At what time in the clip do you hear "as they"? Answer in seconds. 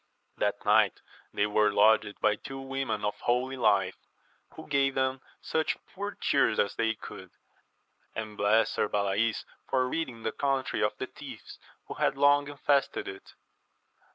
6.59-6.95